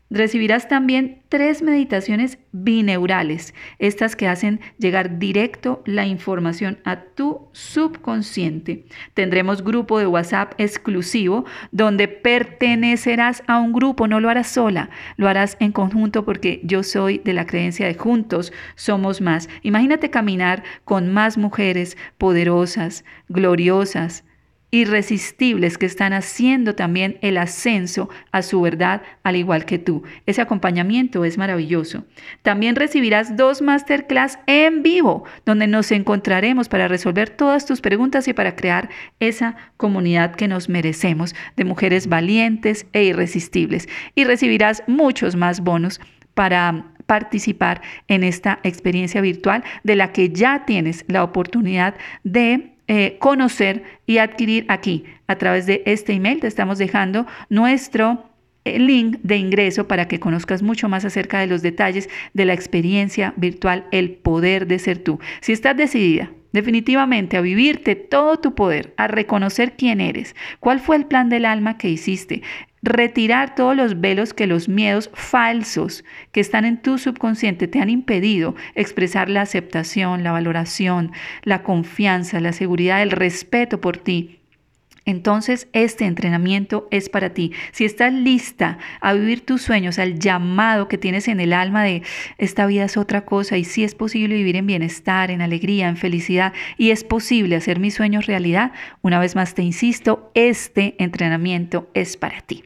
Recibirás 0.08 0.68
también 0.68 1.22
tres 1.28 1.62
meditaciones 1.62 2.38
bineurales, 2.52 3.54
estas 3.80 4.14
que 4.14 4.28
hacen 4.28 4.60
llegar 4.78 5.18
directo 5.18 5.82
la 5.84 6.06
información 6.06 6.78
a 6.84 7.00
tu 7.00 7.48
subconsciente. 7.52 8.86
Tendremos 9.14 9.64
grupo 9.64 9.98
de 9.98 10.06
WhatsApp 10.06 10.54
exclusivo 10.58 11.44
donde 11.72 12.06
pertenecerás 12.06 13.42
a 13.48 13.58
un 13.58 13.72
grupo, 13.72 14.06
no 14.06 14.20
lo 14.20 14.28
harás 14.28 14.48
sola, 14.48 14.90
lo 15.16 15.28
harás 15.28 15.56
en 15.58 15.72
conjunto 15.72 16.24
porque 16.24 16.60
yo 16.62 16.84
soy 16.84 17.18
de 17.18 17.32
la 17.32 17.46
creencia 17.46 17.86
de 17.86 17.94
juntos 17.94 18.52
somos 18.76 19.20
más. 19.20 19.48
Imagínate 19.62 20.10
caminar 20.10 20.62
con 20.84 21.12
más 21.12 21.36
mujeres 21.36 21.96
poderosas, 22.16 23.04
gloriosas, 23.28 24.22
irresistibles 24.70 25.78
que 25.78 25.86
están 25.86 26.12
haciendo 26.12 26.74
también 26.74 27.18
el 27.22 27.38
ascenso 27.38 28.08
a 28.32 28.42
su 28.42 28.60
verdad 28.60 29.02
al 29.22 29.36
igual 29.36 29.64
que 29.64 29.78
tú. 29.78 30.02
Ese 30.26 30.42
acompañamiento 30.42 31.24
es 31.24 31.38
maravilloso. 31.38 32.04
También 32.42 32.76
recibirás 32.76 33.36
dos 33.36 33.62
masterclass 33.62 34.38
en 34.46 34.82
vivo 34.82 35.24
donde 35.44 35.66
nos 35.66 35.92
encontraremos 35.92 36.68
para 36.68 36.88
resolver 36.88 37.30
todas 37.30 37.64
tus 37.64 37.80
preguntas 37.80 38.28
y 38.28 38.32
para 38.32 38.56
crear 38.56 38.90
esa 39.20 39.56
comunidad 39.76 40.34
que 40.34 40.48
nos 40.48 40.68
merecemos 40.68 41.34
de 41.56 41.64
mujeres 41.64 42.08
valientes 42.08 42.86
e 42.92 43.04
irresistibles. 43.04 43.88
Y 44.14 44.24
recibirás 44.24 44.82
muchos 44.86 45.36
más 45.36 45.60
bonos 45.60 46.00
para 46.34 46.92
participar 47.06 47.80
en 48.08 48.24
esta 48.24 48.58
experiencia 48.62 49.20
virtual 49.20 49.64
de 49.84 49.96
la 49.96 50.12
que 50.12 50.30
ya 50.30 50.64
tienes 50.66 51.04
la 51.08 51.22
oportunidad 51.22 51.94
de 52.24 52.75
eh, 52.88 53.16
conocer 53.18 53.82
y 54.06 54.18
adquirir 54.18 54.64
aquí. 54.68 55.04
A 55.26 55.36
través 55.36 55.66
de 55.66 55.82
este 55.86 56.12
email 56.12 56.40
te 56.40 56.46
estamos 56.46 56.78
dejando 56.78 57.26
nuestro 57.48 58.30
eh, 58.64 58.78
link 58.78 59.18
de 59.22 59.36
ingreso 59.36 59.88
para 59.88 60.08
que 60.08 60.20
conozcas 60.20 60.62
mucho 60.62 60.88
más 60.88 61.04
acerca 61.04 61.40
de 61.40 61.46
los 61.46 61.62
detalles 61.62 62.08
de 62.34 62.44
la 62.44 62.52
experiencia 62.52 63.34
virtual, 63.36 63.86
el 63.92 64.10
poder 64.12 64.66
de 64.66 64.78
ser 64.78 64.98
tú. 64.98 65.18
Si 65.40 65.52
estás 65.52 65.76
decidida 65.76 66.30
definitivamente 66.52 67.36
a 67.36 67.42
vivirte 67.42 67.96
todo 67.96 68.38
tu 68.38 68.54
poder, 68.54 68.94
a 68.96 69.08
reconocer 69.08 69.74
quién 69.76 70.00
eres, 70.00 70.34
cuál 70.58 70.80
fue 70.80 70.96
el 70.96 71.04
plan 71.04 71.28
del 71.28 71.44
alma 71.44 71.76
que 71.76 71.90
hiciste, 71.90 72.42
retirar 72.86 73.54
todos 73.54 73.76
los 73.76 74.00
velos 74.00 74.32
que 74.32 74.46
los 74.46 74.68
miedos 74.68 75.10
falsos 75.12 76.04
que 76.32 76.40
están 76.40 76.64
en 76.64 76.80
tu 76.80 76.98
subconsciente 76.98 77.68
te 77.68 77.80
han 77.80 77.90
impedido 77.90 78.54
expresar 78.74 79.28
la 79.28 79.42
aceptación, 79.42 80.22
la 80.22 80.32
valoración, 80.32 81.12
la 81.42 81.62
confianza, 81.62 82.40
la 82.40 82.52
seguridad, 82.52 83.02
el 83.02 83.10
respeto 83.10 83.80
por 83.80 83.98
ti 83.98 84.40
entonces, 85.06 85.68
este 85.72 86.04
entrenamiento 86.04 86.88
es 86.90 87.08
para 87.08 87.30
ti. 87.30 87.52
Si 87.70 87.84
estás 87.84 88.12
lista 88.12 88.78
a 89.00 89.14
vivir 89.14 89.46
tus 89.46 89.62
sueños, 89.62 90.00
al 90.00 90.18
llamado 90.18 90.88
que 90.88 90.98
tienes 90.98 91.28
en 91.28 91.38
el 91.38 91.52
alma 91.52 91.84
de 91.84 92.02
esta 92.38 92.66
vida 92.66 92.84
es 92.84 92.96
otra 92.96 93.24
cosa 93.24 93.56
y 93.56 93.62
si 93.62 93.84
es 93.84 93.94
posible 93.94 94.34
vivir 94.34 94.56
en 94.56 94.66
bienestar, 94.66 95.30
en 95.30 95.42
alegría, 95.42 95.88
en 95.88 95.96
felicidad 95.96 96.52
y 96.76 96.90
es 96.90 97.04
posible 97.04 97.54
hacer 97.54 97.78
mis 97.78 97.94
sueños 97.94 98.26
realidad, 98.26 98.72
una 99.00 99.20
vez 99.20 99.36
más 99.36 99.54
te 99.54 99.62
insisto, 99.62 100.32
este 100.34 100.96
entrenamiento 100.98 101.88
es 101.94 102.16
para 102.16 102.40
ti. 102.40 102.64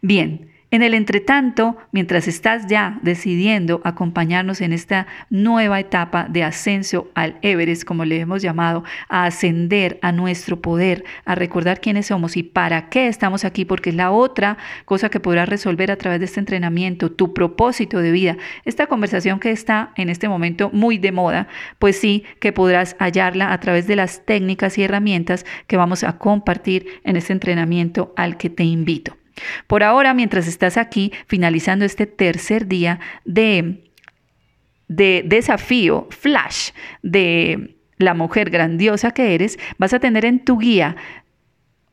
Bien, 0.00 0.52
en 0.72 0.80
el 0.82 0.94
entretanto, 0.94 1.76
mientras 1.92 2.26
estás 2.26 2.66
ya 2.66 2.98
decidiendo 3.02 3.82
acompañarnos 3.84 4.62
en 4.62 4.72
esta 4.72 5.06
nueva 5.28 5.78
etapa 5.78 6.28
de 6.30 6.44
ascenso 6.44 7.10
al 7.14 7.36
Everest, 7.42 7.84
como 7.84 8.06
le 8.06 8.18
hemos 8.20 8.40
llamado, 8.40 8.82
a 9.10 9.26
ascender 9.26 9.98
a 10.00 10.12
nuestro 10.12 10.62
poder, 10.62 11.04
a 11.26 11.34
recordar 11.34 11.82
quiénes 11.82 12.06
somos 12.06 12.38
y 12.38 12.42
para 12.42 12.88
qué 12.88 13.08
estamos 13.08 13.44
aquí, 13.44 13.66
porque 13.66 13.90
es 13.90 13.96
la 13.96 14.12
otra 14.12 14.56
cosa 14.86 15.10
que 15.10 15.20
podrás 15.20 15.46
resolver 15.46 15.90
a 15.90 15.96
través 15.96 16.20
de 16.20 16.24
este 16.24 16.40
entrenamiento, 16.40 17.12
tu 17.12 17.34
propósito 17.34 17.98
de 17.98 18.10
vida. 18.10 18.38
Esta 18.64 18.86
conversación 18.86 19.40
que 19.40 19.50
está 19.50 19.92
en 19.96 20.08
este 20.08 20.26
momento 20.26 20.70
muy 20.72 20.96
de 20.96 21.12
moda, 21.12 21.48
pues 21.78 21.98
sí 21.98 22.24
que 22.40 22.52
podrás 22.52 22.96
hallarla 22.98 23.52
a 23.52 23.60
través 23.60 23.86
de 23.86 23.96
las 23.96 24.24
técnicas 24.24 24.78
y 24.78 24.84
herramientas 24.84 25.44
que 25.66 25.76
vamos 25.76 26.02
a 26.02 26.16
compartir 26.16 26.86
en 27.04 27.16
este 27.16 27.34
entrenamiento 27.34 28.14
al 28.16 28.38
que 28.38 28.48
te 28.48 28.64
invito. 28.64 29.18
Por 29.66 29.82
ahora, 29.82 30.14
mientras 30.14 30.46
estás 30.46 30.76
aquí 30.76 31.12
finalizando 31.26 31.84
este 31.84 32.06
tercer 32.06 32.66
día 32.66 33.00
de, 33.24 33.90
de 34.88 35.22
desafío 35.26 36.08
flash 36.10 36.70
de 37.02 37.76
la 37.98 38.14
mujer 38.14 38.50
grandiosa 38.50 39.12
que 39.12 39.34
eres, 39.34 39.58
vas 39.78 39.94
a 39.94 40.00
tener 40.00 40.24
en 40.24 40.44
tu 40.44 40.58
guía 40.58 40.96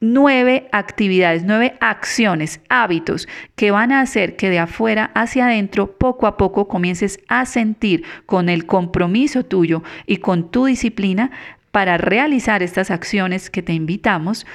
nueve 0.02 0.70
actividades, 0.72 1.44
nueve 1.44 1.76
acciones, 1.82 2.62
hábitos 2.70 3.28
que 3.56 3.72
van 3.72 3.92
a 3.92 4.02
hacer 4.02 4.36
que 4.36 4.50
de 4.50 4.60
afuera 4.60 5.12
hacia 5.14 5.48
adentro 5.48 5.98
poco 5.98 6.26
a 6.26 6.38
poco 6.38 6.68
comiences 6.68 7.20
a 7.28 7.46
sentir 7.46 8.04
con 8.26 8.50
el 8.50 8.66
compromiso 8.66 9.44
tuyo 9.44 9.84
y 10.06 10.18
con 10.18 10.52
tu 10.52 10.66
disciplina 10.66 11.32
para 11.72 11.98
realizar 11.98 12.64
estas 12.64 12.92
acciones 12.92 13.50
que 13.50 13.62
te 13.62 13.74
invitamos 13.74 14.46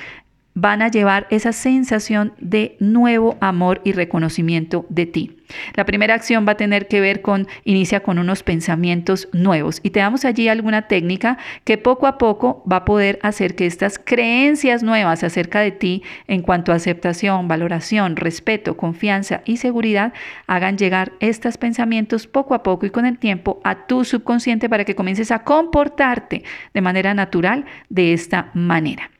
van 0.54 0.82
a 0.82 0.88
llevar 0.88 1.26
esa 1.30 1.52
sensación 1.52 2.32
de 2.38 2.76
nuevo 2.78 3.36
amor 3.40 3.80
y 3.84 3.92
reconocimiento 3.92 4.86
de 4.88 5.06
ti. 5.06 5.36
La 5.74 5.84
primera 5.84 6.14
acción 6.14 6.46
va 6.46 6.52
a 6.52 6.56
tener 6.56 6.88
que 6.88 7.00
ver 7.00 7.20
con, 7.20 7.46
inicia 7.64 8.00
con 8.00 8.18
unos 8.18 8.42
pensamientos 8.42 9.28
nuevos 9.32 9.80
y 9.82 9.90
te 9.90 10.00
damos 10.00 10.24
allí 10.24 10.48
alguna 10.48 10.88
técnica 10.88 11.38
que 11.64 11.76
poco 11.76 12.06
a 12.06 12.18
poco 12.18 12.64
va 12.70 12.76
a 12.76 12.84
poder 12.84 13.18
hacer 13.22 13.54
que 13.54 13.66
estas 13.66 13.98
creencias 13.98 14.82
nuevas 14.82 15.22
acerca 15.22 15.60
de 15.60 15.72
ti 15.72 16.02
en 16.28 16.42
cuanto 16.42 16.72
a 16.72 16.76
aceptación, 16.76 17.48
valoración, 17.48 18.16
respeto, 18.16 18.76
confianza 18.76 19.42
y 19.44 19.58
seguridad 19.58 20.12
hagan 20.46 20.78
llegar 20.78 21.12
estos 21.20 21.58
pensamientos 21.58 22.26
poco 22.26 22.54
a 22.54 22.62
poco 22.62 22.86
y 22.86 22.90
con 22.90 23.06
el 23.06 23.18
tiempo 23.18 23.60
a 23.64 23.86
tu 23.86 24.04
subconsciente 24.04 24.68
para 24.68 24.84
que 24.84 24.94
comiences 24.94 25.30
a 25.30 25.40
comportarte 25.40 26.42
de 26.72 26.80
manera 26.80 27.12
natural 27.12 27.64
de 27.88 28.12
esta 28.12 28.50
manera. 28.54 29.13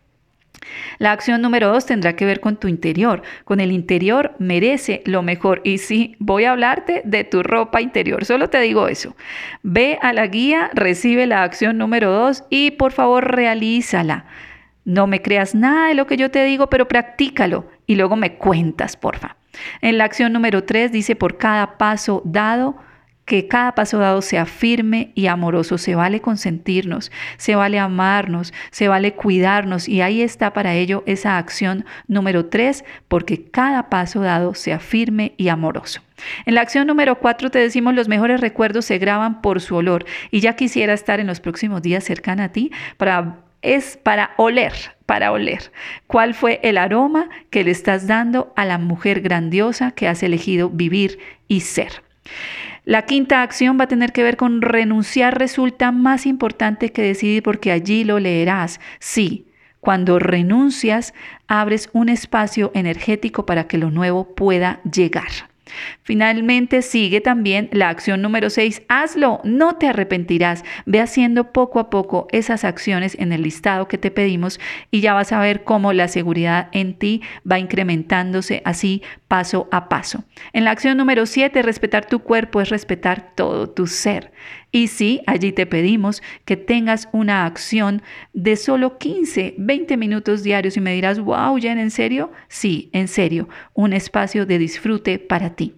La 0.99 1.13
acción 1.13 1.43
número 1.43 1.69
dos 1.69 1.87
tendrá 1.87 2.17
que 2.17 2.25
ver 2.25 2.41
con 2.41 2.57
tu 2.57 2.69
interior. 2.69 3.23
Con 3.45 3.61
el 3.61 3.73
interior 3.73 4.35
merece 4.39 5.03
lo 5.05 5.23
mejor. 5.23 5.61
Y 5.65 5.79
sí, 5.79 6.17
voy 6.19 6.45
a 6.45 6.53
hablarte 6.53 7.03
de 7.05 7.25
tu 7.25 7.43
ropa 7.43 7.81
interior. 7.81 8.25
Solo 8.25 8.51
te 8.51 8.61
digo 8.61 8.89
eso. 8.89 9.17
Ve 9.63 9.99
a 10.03 10.13
la 10.13 10.27
guía, 10.27 10.71
recibe 10.75 11.27
la 11.27 11.43
acción 11.43 11.79
número 11.79 12.11
dos 12.11 12.45
y 12.51 12.73
por 12.73 12.93
favor 12.93 13.35
realízala. 13.35 14.27
No 14.85 15.07
me 15.07 15.23
creas 15.23 15.55
nada 15.55 15.89
de 15.89 15.95
lo 15.95 16.07
que 16.07 16.17
yo 16.17 16.31
te 16.31 16.45
digo, 16.45 16.69
pero 16.69 16.89
practícalo 16.89 17.67
y 17.87 17.97
luego 17.97 18.17
me 18.17 18.35
cuentas, 18.35 18.97
porfa. 18.97 19.37
En 19.81 19.99
la 19.99 20.05
acción 20.05 20.33
número 20.33 20.65
tres 20.65 20.93
dice, 20.93 21.17
por 21.17 21.39
cada 21.39 21.79
paso 21.79 22.23
dado, 22.25 22.77
que 23.25 23.49
cada 23.49 23.75
paso 23.75 23.99
dado 23.99 24.23
sea 24.23 24.47
firme 24.47 25.13
y 25.15 25.27
amoroso. 25.27 25.79
Se 25.79 25.95
vale 25.95 26.21
consentirnos, 26.21 27.11
se 27.37 27.55
vale 27.55 27.79
amarnos, 27.79 28.53
se 28.71 28.89
vale 28.89 29.15
cuidarnos 29.15 29.89
y 29.89 30.03
ahí 30.03 30.23
está 30.23 30.53
para 30.53 30.75
ello 30.75 31.03
esa 31.07 31.39
acción 31.39 31.85
número 32.07 32.47
tres, 32.47 32.85
porque 33.09 33.45
cada 33.45 33.89
paso 33.89 34.21
dado 34.21 34.55
sea 34.55 34.79
firme 34.79 35.35
y 35.37 35.49
amoroso. 35.49 36.01
En 36.47 36.55
la 36.55 36.61
acción 36.61 36.87
número 36.87 37.19
cuatro 37.19 37.51
te 37.51 37.59
decimos 37.59 37.95
los 37.95 38.09
mejores 38.09 38.41
recuerdos 38.41 38.85
se 38.85 38.99
graban 38.99 39.43
por 39.43 39.61
su 39.61 39.75
olor 39.77 40.05
y 40.31 40.41
ya 40.41 40.55
quisiera 40.55 40.93
estar 40.93 41.21
en 41.21 41.27
los 41.27 41.41
próximos 41.41 41.83
días 41.83 42.05
cercana 42.05 42.45
a 42.45 42.53
ti 42.53 42.71
para 42.97 43.45
es 43.65 43.97
para 43.97 44.33
oler, 44.37 44.75
para 45.07 45.33
oler. 45.33 45.73
¿Cuál 46.07 46.35
fue 46.35 46.61
el 46.63 46.77
aroma 46.77 47.31
que 47.51 47.65
le 47.65 47.71
estás 47.71 48.07
dando 48.07 48.53
a 48.57 48.67
la 48.67 48.79
mujer 48.79 49.23
grandiosa 49.23 49.91
que 49.93 50.07
has 50.07 50.23
elegido 50.23 50.69
vivir 50.69 51.19
y 51.49 51.61
ser? 51.61 52.03
La 52.85 53.07
quinta 53.07 53.41
acción 53.43 53.79
va 53.81 53.85
a 53.85 53.89
tener 53.89 54.13
que 54.13 54.23
ver 54.23 54.37
con 54.37 54.61
renunciar 54.61 55.39
resulta 55.39 55.91
más 55.91 56.27
importante 56.27 56.93
que 56.93 57.01
decidir 57.01 57.43
porque 57.43 57.73
allí 57.73 58.05
lo 58.05 58.19
leerás. 58.19 58.79
Sí, 58.99 59.47
cuando 59.81 60.19
renuncias 60.19 61.15
abres 61.47 61.89
un 61.95 62.11
espacio 62.11 62.71
energético 62.75 63.47
para 63.47 63.69
que 63.69 63.79
lo 63.79 63.91
nuevo 63.91 64.35
pueda 64.35 64.83
llegar. 64.83 65.54
Finalmente 66.03 66.83
sigue 66.83 67.21
también 67.21 67.69
la 67.73 67.89
acción 67.89 68.23
número 68.23 68.51
6. 68.51 68.83
Hazlo, 68.89 69.41
no 69.45 69.77
te 69.77 69.89
arrepentirás. 69.89 70.65
Ve 70.87 71.01
haciendo 71.01 71.53
poco 71.53 71.79
a 71.79 71.91
poco 71.91 72.29
esas 72.31 72.65
acciones 72.65 73.17
en 73.19 73.33
el 73.33 73.43
listado 73.43 73.89
que 73.89 73.99
te 73.99 74.11
pedimos 74.11 74.61
y 74.91 75.01
ya 75.01 75.15
vas 75.15 75.33
a 75.33 75.41
ver 75.41 75.65
cómo 75.65 75.93
la 75.93 76.09
seguridad 76.09 76.69
en 76.73 76.95
ti 76.95 77.23
va 77.51 77.59
incrementándose 77.59 78.63
así 78.65 79.03
paso 79.29 79.69
a 79.73 79.89
paso. 79.89 80.25
En 80.53 80.65
la 80.65 80.71
acción 80.71 80.97
número 80.97 81.27
7, 81.27 81.63
respetar 81.63 82.07
tu 82.07 82.21
cuerpo 82.21 82.61
es 82.61 82.69
respetar 82.69 83.35
todo 83.35 83.71
tu 83.71 83.87
ser. 83.87 84.33
Y 84.75 84.89
sí, 84.89 85.21
allí 85.29 85.53
te 85.53 85.67
pedimos 85.67 86.21
que 86.45 86.57
tengas 86.57 87.09
una 87.13 87.47
acción 87.47 88.03
de 88.33 88.57
solo 88.57 88.99
15, 88.99 89.55
20 89.57 89.97
minutos 89.97 90.43
diarios 90.43 90.77
y 90.77 90.81
me 90.81 90.93
dirás, 90.93 91.21
wow, 91.21 91.57
Jen, 91.61 91.79
¿en 91.79 91.93
serio? 91.93 92.33
Sí, 92.49 92.91
en 92.93 93.07
serio, 93.07 93.49
un 93.73 93.93
espacio 93.93 94.47
de 94.47 94.59
disfrute 94.59 95.21
para 95.21 95.51
ti. 95.51 95.75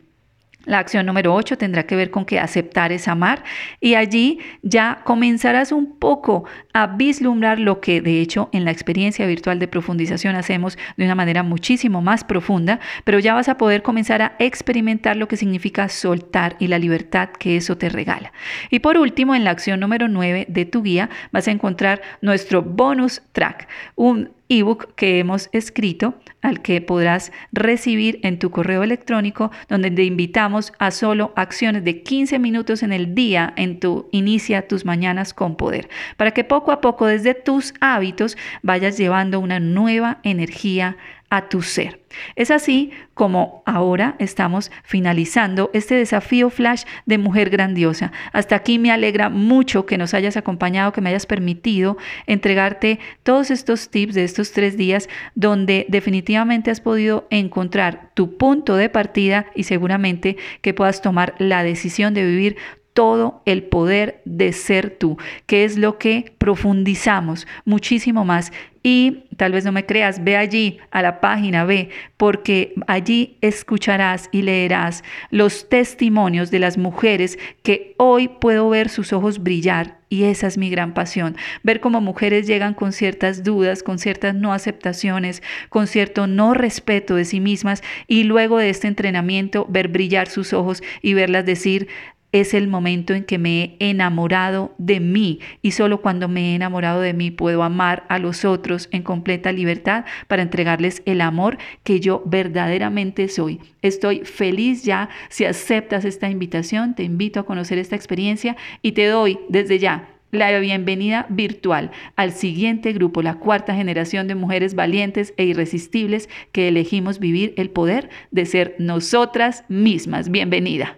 La 0.66 0.81
acción 0.81 1.07
número 1.07 1.33
8 1.33 1.57
tendrá 1.57 1.85
que 1.85 1.94
ver 1.94 2.11
con 2.11 2.24
que 2.24 2.40
aceptar 2.40 2.90
es 2.90 3.07
amar 3.07 3.44
y 3.81 3.94
allí 3.94 4.40
ya 4.62 5.00
comenzarás 5.05 5.70
un 5.70 5.96
poco 5.98 6.44
a 6.74 6.88
vislumbrar 6.88 7.61
lo 7.61 7.81
que 7.81 8.00
de 8.00 8.20
hecho 8.20 8.50
en 8.52 8.64
la 8.64 8.72
experiencia 8.72 9.26
virtual 9.26 9.61
de 9.61 9.68
profundización 9.68 10.35
hacemos 10.35 10.76
de 10.96 11.05
una 11.05 11.14
manera 11.14 11.44
muchísimo 11.44 12.02
más 12.02 12.24
profunda, 12.24 12.81
pero 13.05 13.20
ya 13.20 13.33
vas 13.33 13.48
a 13.48 13.57
poder 13.57 13.83
comenzar 13.83 14.22
a 14.22 14.33
experimentar 14.40 15.16
lo 15.16 15.29
que 15.29 15.37
significa 15.37 15.88
soltar 15.88 16.57
y 16.59 16.66
la 16.66 16.81
libertad 16.81 17.31
que 17.31 17.57
eso 17.57 17.79
te 17.79 17.88
regala. 17.88 18.33
Y 18.68 18.81
por 18.81 18.98
último, 18.98 19.37
en 19.37 19.44
la 19.44 19.50
acción 19.50 19.79
número 19.79 20.09
9 20.09 20.46
de 20.48 20.64
tu 20.64 20.83
guía 20.83 21.11
vas 21.31 21.46
a 21.46 21.52
encontrar 21.52 22.02
nuestro 22.20 22.62
bonus 22.62 23.22
track, 23.33 23.68
un 23.94 24.36
ebook 24.48 24.94
que 24.94 25.18
hemos 25.18 25.48
escrito 25.52 26.14
al 26.42 26.62
que 26.62 26.80
podrás 26.80 27.32
recibir 27.52 28.20
en 28.22 28.38
tu 28.38 28.50
correo 28.50 28.82
electrónico 28.82 29.50
donde 29.68 29.90
te 29.90 30.04
invitamos 30.04 30.72
a 30.78 30.90
solo 30.90 31.32
acciones 31.37 31.85
de 31.85 32.02
15 32.02 32.38
minutos 32.38 32.82
en 32.82 32.92
el 32.92 33.14
día 33.14 33.52
en 33.56 33.80
tu 33.80 34.09
inicia 34.12 34.68
tus 34.68 34.85
mañanas 34.85 35.35
con 35.35 35.56
poder 35.56 35.88
para 36.16 36.30
que 36.32 36.44
poco 36.44 36.72
a 36.72 36.80
poco 36.80 37.06
desde 37.06 37.35
tus 37.35 37.74
hábitos 37.80 38.37
vayas 38.62 38.96
llevando 38.96 39.40
una 39.40 39.61
nueva 39.61 40.18
energía 40.22 40.96
a 41.31 41.49
tu 41.49 41.62
ser. 41.62 42.01
Es 42.35 42.51
así 42.51 42.91
como 43.15 43.62
ahora 43.67 44.17
estamos 44.19 44.71
finalizando 44.85 45.71
este 45.75 45.95
desafío 45.95 46.51
flash 46.51 46.85
de 47.05 47.19
mujer 47.19 47.51
grandiosa. 47.51 48.12
Hasta 48.33 48.57
aquí 48.57 48.79
me 48.79 48.91
alegra 48.91 49.29
mucho 49.29 49.87
que 49.87 49.99
nos 49.99 50.15
hayas 50.15 50.37
acompañado, 50.37 50.93
que 50.93 51.01
me 51.01 51.11
hayas 51.11 51.27
permitido 51.27 51.97
entregarte 52.27 52.99
todos 53.23 53.51
estos 53.51 53.91
tips 53.91 54.15
de 54.15 54.25
estos 54.25 54.53
tres 54.53 54.77
días 54.77 55.09
donde 55.35 55.87
definitivamente 55.89 56.71
has 56.71 56.81
podido 56.81 57.27
encontrar 57.31 58.11
tu 58.15 58.37
punto 58.37 58.77
de 58.77 58.89
partida 58.89 59.47
y 59.55 59.65
seguramente 59.65 60.37
que 60.62 60.75
puedas 60.75 61.03
tomar 61.03 61.35
la 61.39 61.62
decisión 61.62 62.15
de 62.15 62.25
vivir 62.25 62.57
todo 62.96 63.42
el 63.44 63.62
poder 63.62 64.22
de 64.24 64.54
ser 64.54 64.88
tú, 64.88 65.18
que 65.44 65.64
es 65.64 65.76
lo 65.76 65.98
que 65.98 66.32
profundizamos 66.38 67.46
muchísimo 67.66 68.24
más. 68.24 68.52
Y 68.82 69.24
tal 69.37 69.52
vez 69.52 69.66
no 69.66 69.72
me 69.72 69.85
creas, 69.85 70.24
ve 70.24 70.37
allí 70.37 70.78
a 70.90 71.02
la 71.02 71.20
página, 71.20 71.66
ve, 71.66 71.90
porque 72.16 72.72
allí 72.87 73.37
escucharás 73.42 74.30
y 74.32 74.42
leerás 74.42 75.04
los 75.30 75.68
testimonios 75.68 76.50
de 76.50 76.61
las 76.61 76.78
mujeres 76.78 77.38
que 77.62 77.94
hoy 77.98 78.28
puedo 78.28 78.70
ver 78.70 78.88
sus 78.88 79.12
ojos 79.12 79.42
brillar. 79.42 79.98
Y 80.09 80.22
esa 80.22 80.46
es 80.46 80.56
mi 80.56 80.70
gran 80.70 80.94
pasión, 80.94 81.37
ver 81.64 81.80
cómo 81.80 82.00
mujeres 82.00 82.46
llegan 82.46 82.74
con 82.74 82.92
ciertas 82.92 83.42
dudas, 83.42 83.82
con 83.82 83.98
ciertas 83.98 84.37
no 84.37 84.54
aceptaciones, 84.54 85.42
con 85.68 85.88
cierto 85.88 86.28
no 86.28 86.54
respeto 86.54 87.16
de 87.16 87.24
sí 87.24 87.40
mismas 87.40 87.82
y 88.06 88.22
luego 88.22 88.59
de 88.59 88.70
este 88.70 88.87
entrenamiento 88.87 89.66
ver 89.68 89.88
brillar 89.88 90.28
sus 90.28 90.52
ojos 90.52 90.85
y 91.02 91.14
verlas 91.14 91.44
decir, 91.44 91.88
es 92.33 92.55
el 92.55 92.69
momento 92.69 93.15
en 93.15 93.25
que 93.25 93.39
me 93.39 93.77
he 93.79 93.91
enamorado 93.91 94.75
de 94.79 95.01
mí 95.01 95.41
y 95.62 95.71
solo 95.73 96.01
cuando 96.01 96.29
me 96.29 96.53
he 96.53 96.55
enamorado 96.55 97.01
de 97.01 97.12
mí 97.12 97.31
puedo 97.31 97.62
amar 97.62 98.05
a 98.09 98.19
los 98.19 98.45
otros 98.45 98.89
en 98.93 99.03
completa 99.03 99.53
libertad 99.53 100.05
para 100.29 100.43
entregarles 100.43 101.03
el 101.07 101.21
amor 101.21 101.59
que 101.83 102.01
yo 102.01 102.23
verdaderamente 102.27 103.29
soy. 103.29 103.61
Estoy 103.83 104.25
feliz 104.25 104.85
ya 104.85 105.09
si 105.29 105.45
aceptas 105.45 106.05
esta 106.05 106.29
invitación, 106.29 106.95
te 106.95 107.05
invito 107.05 107.41
a 107.41 107.47
conocer 107.47 107.79
esta 107.79 107.97
experiencia 107.97 108.57
y 108.83 108.93
te 108.93 109.07
doy 109.07 109.39
desde 109.49 109.79
ya 109.79 110.09
la 110.33 110.59
bienvenida 110.59 111.27
virtual 111.29 111.91
al 112.17 112.33
siguiente 112.33 112.93
grupo, 112.93 113.23
la 113.23 113.35
cuarta 113.37 113.75
generación 113.75 114.27
de 114.29 114.35
mujeres 114.35 114.75
valientes 114.75 115.33
e 115.37 115.45
irresistibles 115.45 116.29
que 116.53 116.69
elegimos 116.69 117.19
vivir 117.19 117.55
el 117.57 117.71
poder 117.71 118.11
de 118.31 118.45
ser 118.45 118.75
nosotras 118.79 119.65
mismas. 119.69 120.31
Bienvenida. 120.31 120.97